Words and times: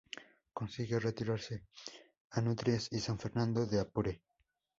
Consigue 0.51 0.99
retirarse 0.99 1.67
a 2.31 2.41
Nutrias 2.41 2.91
y 2.91 2.99
San 3.01 3.19
Fernando 3.19 3.67
de 3.67 3.79
Apure. 3.81 4.23